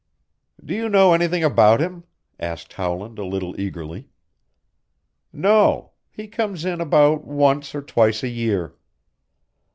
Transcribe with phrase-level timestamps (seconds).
[0.65, 2.05] "Do you know anything about him?"
[2.39, 4.09] asked Howland a little eagerly.
[5.31, 5.91] "No.
[6.09, 8.73] He comes in about once or twice a year."